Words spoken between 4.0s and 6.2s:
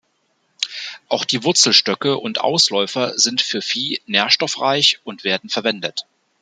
nährstoffreich und werden verwendet.